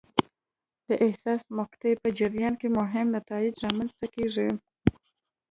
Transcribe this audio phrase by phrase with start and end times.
[0.87, 4.49] د حساسې مقطعې په جریان کې مهم نتایج رامنځته کېږي.